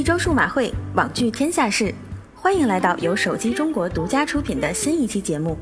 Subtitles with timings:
[0.00, 1.94] 一周数码会，网聚天下事，
[2.34, 5.58] 欢迎来到由手机中国独家出品的新一期节目。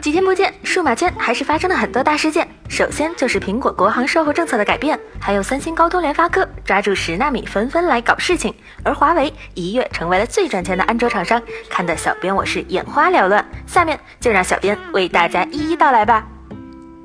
[0.00, 2.48] 几天不见，数码圈还是发生了很多大事件。
[2.66, 13.46] 首先就是苹果国行售后政策的改变，还有三星、高通、联发科抓住十纳米纷纷来搞事情，而华为一跃成为了最赚钱的安卓厂商，看得小编我是眼花缭乱。
[13.66, 16.26] 下面就让小编为大家一一道来吧。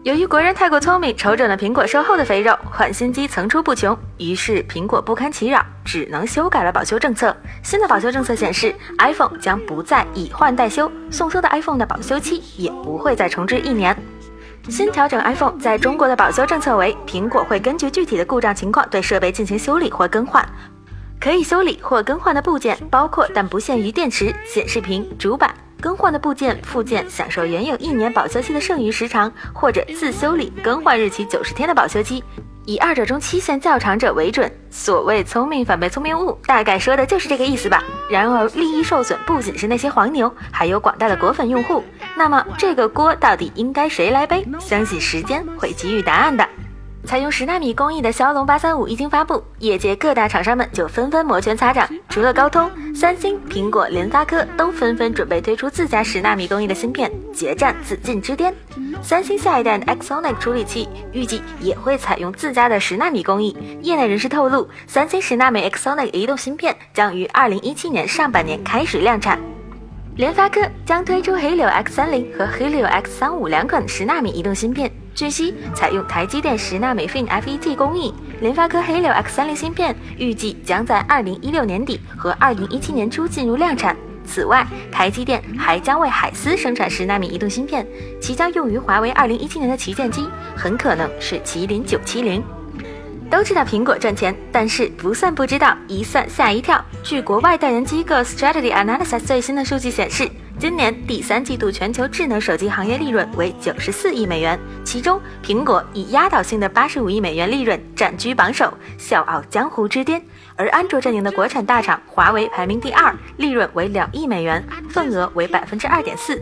[0.08, 7.36] 由于国人太过聪明，瞅准了苹果售后的肥肉，换新机层出不穷，于是苹果不堪其扰，只能修改了保修政策。
[7.61, 13.93] 新的保修政策显示，iPhone 将不再以换代修，送修的 iPhone 的保修期也不会再重置一年。
[14.70, 20.42] 新调整 iPhone 在中国的保修政策为：苹果会根据具体的故障情况对设备进行修理或更换。
[21.20, 25.54] 可以修理或更换的部件包括但不限于电池、显示屏、主板。
[25.87, 32.22] 更换的部件附件享受原有一年保修期的剩余时长，或者自修理更换日期九十天的保修期，
[32.66, 34.52] 以二者中期限较长者为准。
[34.69, 37.81] 所谓聪明反被聪明误，大概说的就是这个意思吧。
[38.12, 41.81] 然而利益受损不仅是那些黄牛，还有广大的果粉用户。
[42.17, 44.45] 那么这个锅到底应该谁来背？
[44.59, 46.45] 相信时间会给予答案的。
[47.08, 51.88] 采用十纳米工艺的骁龙八三五一经发布，业界各大厂商们就纷纷摩拳擦掌。
[52.09, 58.53] 除了高通、三星、苹果、联发科都纷纷准备推出自家十纳米工艺的芯片，决战紫禁之巅。
[59.02, 63.55] 三星下一代的 Exynos 处理器预计也会采用自家的十纳米工艺。
[63.81, 69.39] 业内人士透露，三星十纳米 Exynos 移动芯片将于二零一七年上半年开始量产。
[70.17, 74.91] 联发科将推出 Helio X 三零和 Helio X 三五两款十纳米移动芯片。
[75.18, 83.98] 据悉，采用台积电十纳米 FinFET 工艺，联发科 Helio X 三零芯片预计将在二零一六年底和二零一七年初进入量产。
[84.24, 87.84] 此外，台积电还将为海思生产十纳米移动芯片，
[88.22, 92.44] 其将用于华为二零一七年的旗舰机，很可能是麒麟九七零。
[93.30, 96.83] 都知道苹果赚钱，但是不算不知道，一算吓一跳。
[97.03, 100.29] 据国外调研机构 Strategy Analysis 最新的数据显示。
[100.59, 110.19] 今年第三季度全球智能手机行业利润为九十四亿美元，其中苹果以压倒性的八十五亿美元利润占据榜首，笑傲江湖之巅。
[110.56, 116.41] 而安卓阵营的国产大厂华为排名第二，利润为两亿美元，份额为百分之二点四。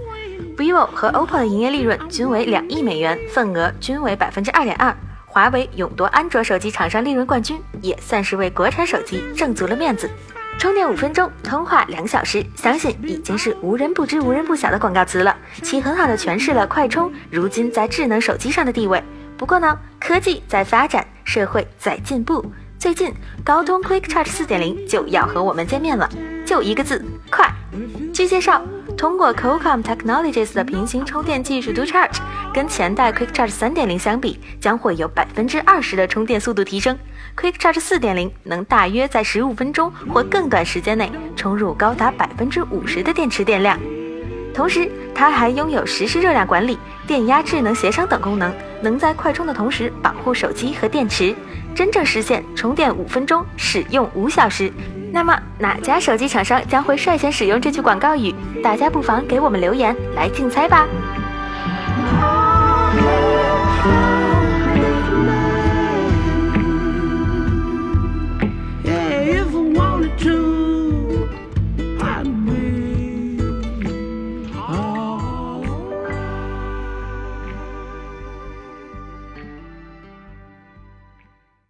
[0.55, 4.95] vivo 和 OPPO 的营业利润均为两亿美元，份额均为百分之二点二。
[5.35, 10.09] 华为勇夺安卓手机厂商利润冠军，也算是为国产手机挣足了面子。
[10.57, 19.03] 充电五分钟，通话两小时，相信已经是无人不知、无人不晓的广告词了，其很好的诠释了快充如今在智能手机上的地位。
[19.37, 23.13] 不过呢，科技在发展，社会在进步，最近
[23.43, 26.09] 高通 Quick Charge 四点零就要和我们见面了，
[26.45, 27.53] 就一个字，快。
[28.13, 28.61] 据介绍。
[28.97, 32.15] 通过 Qualcomm Technologies 的平行充电技术 Do Charge，
[32.55, 36.97] 跟前代 Quick Charge 3.0相比，将会有百分之二十的充电速度提升。
[37.35, 43.77] Quick Charge 4.0能大约在十五分钟或更短时间内充入高达百分之五十的电池电量。
[44.53, 51.35] 同时，它还拥有实时热量管理、电压智能协商等功能，能在快充的同时保护手机和电池，
[51.75, 54.71] 真正实现充电五分钟，使用五小时。
[55.11, 58.33] 那么哪家手机厂商将会率先使用这句广告语？
[58.63, 60.87] 大家不妨给我们留言来竞猜吧。